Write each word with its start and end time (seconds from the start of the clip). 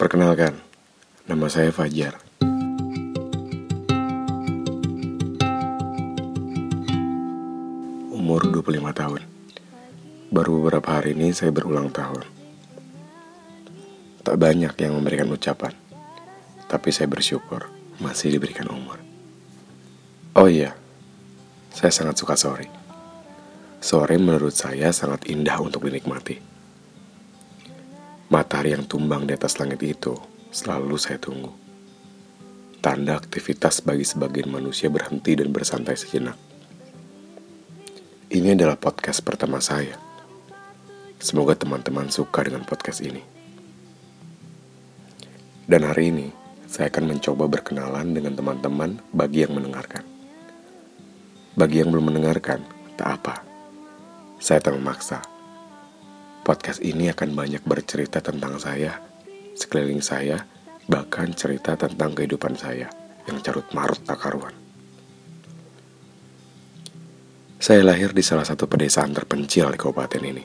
Perkenalkan, 0.00 0.56
nama 1.28 1.44
saya 1.52 1.68
Fajar. 1.68 2.16
Umur 8.08 8.48
25 8.48 8.96
tahun. 8.96 9.20
Baru 10.32 10.64
beberapa 10.64 10.88
hari 10.96 11.12
ini 11.12 11.36
saya 11.36 11.52
berulang 11.52 11.92
tahun. 11.92 12.24
Tak 14.24 14.40
banyak 14.40 14.72
yang 14.80 14.96
memberikan 14.96 15.28
ucapan, 15.36 15.76
tapi 16.64 16.96
saya 16.96 17.04
bersyukur 17.04 17.68
masih 18.00 18.32
diberikan 18.32 18.72
umur. 18.72 18.96
Oh 20.32 20.48
iya, 20.48 20.72
saya 21.76 21.92
sangat 21.92 22.16
suka 22.16 22.40
sore. 22.40 22.72
Sore 23.84 24.16
menurut 24.16 24.56
saya 24.56 24.96
sangat 24.96 25.28
indah 25.28 25.60
untuk 25.60 25.84
dinikmati. 25.84 26.49
Matahari 28.30 28.70
yang 28.70 28.86
tumbang 28.86 29.26
di 29.26 29.34
atas 29.34 29.58
langit 29.58 29.82
itu 29.82 30.14
selalu 30.54 30.94
saya 30.94 31.18
tunggu. 31.18 31.50
Tanda 32.78 33.18
aktivitas 33.18 33.82
bagi 33.82 34.06
sebagian 34.06 34.54
manusia 34.54 34.86
berhenti 34.86 35.34
dan 35.34 35.50
bersantai 35.50 35.98
sejenak. 35.98 36.38
Ini 38.30 38.54
adalah 38.54 38.78
podcast 38.78 39.26
pertama 39.26 39.58
saya. 39.58 39.98
Semoga 41.18 41.58
teman-teman 41.58 42.06
suka 42.06 42.46
dengan 42.46 42.62
podcast 42.62 43.02
ini. 43.02 43.18
Dan 45.66 45.90
hari 45.90 46.14
ini, 46.14 46.30
saya 46.70 46.86
akan 46.86 47.10
mencoba 47.10 47.50
berkenalan 47.50 48.14
dengan 48.14 48.38
teman-teman 48.38 49.02
bagi 49.10 49.42
yang 49.42 49.58
mendengarkan. 49.58 50.06
Bagi 51.58 51.82
yang 51.82 51.90
belum 51.90 52.14
mendengarkan, 52.14 52.62
tak 52.94 53.10
apa. 53.18 53.42
Saya 54.38 54.62
tak 54.62 54.78
memaksa. 54.78 55.29
Podcast 56.40 56.80
ini 56.80 57.12
akan 57.12 57.36
banyak 57.36 57.60
bercerita 57.68 58.24
tentang 58.24 58.56
saya, 58.56 58.96
sekeliling 59.52 60.00
saya, 60.00 60.40
bahkan 60.88 61.28
cerita 61.36 61.76
tentang 61.76 62.16
kehidupan 62.16 62.56
saya 62.56 62.88
yang 63.28 63.44
carut 63.44 63.68
marut 63.76 64.00
tak 64.08 64.24
karuan. 64.24 64.56
Saya 67.60 67.84
lahir 67.84 68.16
di 68.16 68.24
salah 68.24 68.48
satu 68.48 68.64
pedesaan 68.64 69.12
terpencil 69.12 69.68
di 69.68 69.76
kabupaten 69.76 70.22
ini. 70.24 70.44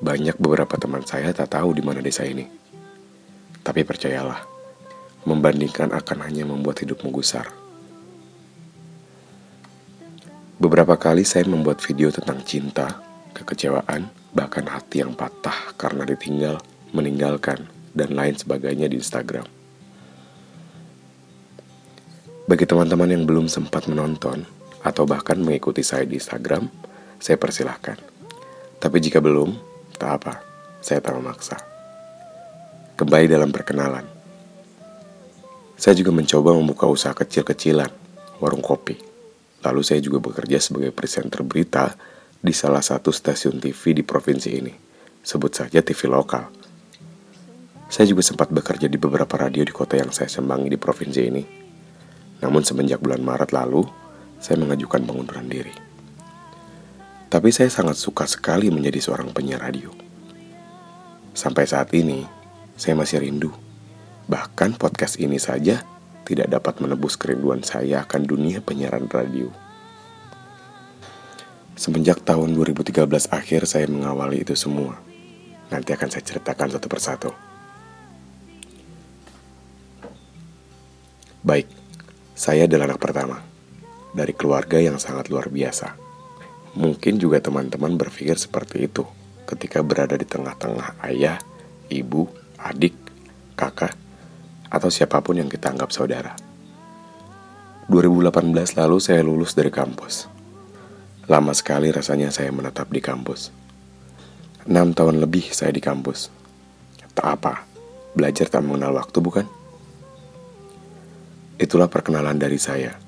Banyak 0.00 0.40
beberapa 0.40 0.80
teman 0.80 1.04
saya 1.04 1.36
tak 1.36 1.52
tahu 1.52 1.76
di 1.76 1.84
mana 1.84 2.00
desa 2.00 2.24
ini. 2.24 2.48
Tapi 3.60 3.84
percayalah, 3.84 4.40
membandingkan 5.28 5.92
akan 5.92 6.18
hanya 6.24 6.48
membuat 6.48 6.80
hidupmu 6.80 7.12
gusar. 7.12 7.44
Beberapa 10.56 10.96
kali 10.96 11.28
saya 11.28 11.44
membuat 11.44 11.84
video 11.84 12.08
tentang 12.08 12.40
cinta, 12.40 12.98
kekecewaan, 13.36 14.21
bahkan 14.32 14.64
hati 14.64 15.04
yang 15.04 15.12
patah 15.12 15.76
karena 15.76 16.08
ditinggal, 16.08 16.60
meninggalkan, 16.96 17.68
dan 17.92 18.16
lain 18.16 18.32
sebagainya 18.32 18.88
di 18.88 18.96
Instagram. 18.96 19.44
Bagi 22.48 22.64
teman-teman 22.64 23.12
yang 23.12 23.24
belum 23.28 23.46
sempat 23.46 23.86
menonton, 23.86 24.48
atau 24.82 25.06
bahkan 25.06 25.38
mengikuti 25.38 25.84
saya 25.84 26.02
di 26.08 26.18
Instagram, 26.18 26.66
saya 27.22 27.38
persilahkan. 27.38 28.00
Tapi 28.82 28.96
jika 28.98 29.22
belum, 29.22 29.54
tak 29.94 30.10
apa, 30.18 30.42
saya 30.82 30.98
tak 30.98 31.14
memaksa. 31.14 31.54
Kembali 32.98 33.30
dalam 33.30 33.54
perkenalan. 33.54 34.04
Saya 35.78 35.94
juga 35.94 36.10
mencoba 36.10 36.50
membuka 36.54 36.90
usaha 36.90 37.14
kecil-kecilan, 37.14 37.90
warung 38.42 38.62
kopi. 38.62 38.98
Lalu 39.62 39.82
saya 39.86 40.02
juga 40.02 40.18
bekerja 40.18 40.58
sebagai 40.58 40.90
presenter 40.90 41.46
berita 41.46 41.94
di 42.42 42.50
salah 42.50 42.82
satu 42.82 43.14
stasiun 43.14 43.62
TV 43.62 43.94
di 43.94 44.02
provinsi 44.02 44.50
ini. 44.50 44.74
Sebut 45.22 45.54
saja 45.54 45.78
TV 45.78 46.10
lokal. 46.10 46.50
Saya 47.86 48.10
juga 48.10 48.26
sempat 48.26 48.50
bekerja 48.50 48.90
di 48.90 48.98
beberapa 48.98 49.38
radio 49.38 49.62
di 49.62 49.70
kota 49.70 49.94
yang 49.94 50.10
saya 50.10 50.26
sembangi 50.26 50.66
di 50.66 50.74
provinsi 50.74 51.22
ini. 51.22 51.44
Namun 52.42 52.66
semenjak 52.66 52.98
bulan 52.98 53.22
Maret 53.22 53.54
lalu, 53.54 53.86
saya 54.42 54.58
mengajukan 54.58 55.06
pengunduran 55.06 55.46
diri. 55.46 55.70
Tapi 57.30 57.48
saya 57.54 57.70
sangat 57.70 57.94
suka 57.94 58.26
sekali 58.26 58.74
menjadi 58.74 58.98
seorang 58.98 59.30
penyiar 59.30 59.62
radio. 59.62 59.94
Sampai 61.32 61.70
saat 61.70 61.94
ini, 61.94 62.26
saya 62.74 62.98
masih 62.98 63.22
rindu. 63.22 63.54
Bahkan 64.26 64.82
podcast 64.82 65.22
ini 65.22 65.38
saja 65.38 65.86
tidak 66.26 66.50
dapat 66.50 66.82
menebus 66.82 67.14
kerinduan 67.14 67.62
saya 67.62 68.02
akan 68.02 68.26
dunia 68.26 68.58
penyiaran 68.58 69.06
radio. 69.06 69.46
Semenjak 71.82 72.22
tahun 72.22 72.54
2013 72.54 73.10
akhir 73.34 73.66
saya 73.66 73.90
mengawali 73.90 74.46
itu 74.46 74.54
semua. 74.54 75.02
Nanti 75.66 75.90
akan 75.90 76.14
saya 76.14 76.22
ceritakan 76.22 76.78
satu 76.78 76.86
persatu. 76.86 77.30
Baik, 81.42 81.66
saya 82.38 82.70
adalah 82.70 82.86
anak 82.86 83.02
pertama 83.02 83.42
dari 84.14 84.30
keluarga 84.30 84.78
yang 84.78 85.02
sangat 85.02 85.26
luar 85.26 85.50
biasa. 85.50 85.98
Mungkin 86.78 87.18
juga 87.18 87.42
teman-teman 87.42 87.98
berpikir 87.98 88.38
seperti 88.38 88.86
itu 88.86 89.02
ketika 89.50 89.82
berada 89.82 90.14
di 90.14 90.22
tengah-tengah 90.22 91.02
ayah, 91.10 91.42
ibu, 91.90 92.30
adik, 92.62 92.94
kakak, 93.58 93.98
atau 94.70 94.86
siapa 94.86 95.18
pun 95.18 95.34
yang 95.34 95.50
kita 95.50 95.74
anggap 95.74 95.90
saudara. 95.90 96.38
2018 97.90 98.54
lalu 98.78 98.96
saya 99.02 99.26
lulus 99.26 99.58
dari 99.58 99.74
kampus. 99.74 100.41
Lama 101.32 101.56
sekali 101.56 101.88
rasanya 101.88 102.28
saya 102.28 102.52
menetap 102.52 102.92
di 102.92 103.00
kampus. 103.00 103.48
6 104.68 104.68
tahun 104.92 105.16
lebih 105.16 105.48
saya 105.48 105.72
di 105.72 105.80
kampus. 105.80 106.28
Tak 107.16 107.24
apa, 107.24 107.64
belajar 108.12 108.52
tak 108.52 108.60
mengenal 108.60 109.00
waktu 109.00 109.16
bukan? 109.24 109.48
Itulah 111.56 111.88
perkenalan 111.88 112.36
dari 112.36 112.60
saya. 112.60 113.00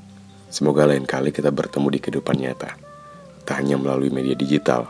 Semoga 0.48 0.88
lain 0.88 1.04
kali 1.04 1.36
kita 1.36 1.52
bertemu 1.52 1.92
di 1.92 1.98
kehidupan 2.00 2.40
nyata, 2.40 2.72
tak 3.44 3.60
hanya 3.60 3.76
melalui 3.76 4.08
media 4.08 4.32
digital. 4.32 4.88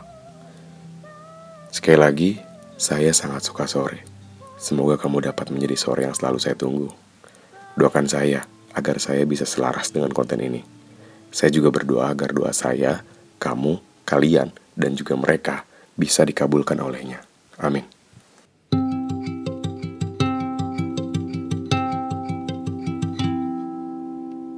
Sekali 1.75 1.99
lagi, 1.99 2.31
saya 2.79 3.11
sangat 3.11 3.43
suka 3.51 3.67
sore. 3.67 3.99
Semoga 4.55 4.95
kamu 4.95 5.27
dapat 5.27 5.51
menjadi 5.51 5.75
sore 5.75 6.07
yang 6.07 6.15
selalu 6.15 6.39
saya 6.39 6.55
tunggu. 6.55 6.87
Doakan 7.75 8.07
saya 8.07 8.47
agar 8.71 8.95
saya 8.95 9.27
bisa 9.27 9.43
selaras 9.43 9.91
dengan 9.91 10.15
konten 10.15 10.39
ini. 10.39 10.63
Saya 11.35 11.51
juga 11.51 11.67
berdoa 11.67 12.15
agar 12.15 12.31
doa 12.31 12.55
saya, 12.55 13.03
kamu, 13.39 13.79
kalian, 14.03 14.51
dan 14.75 14.91
juga 14.93 15.15
mereka 15.15 15.63
bisa 15.95 16.27
dikabulkan 16.27 16.77
olehnya. 16.83 17.23
Amin. 17.57 17.94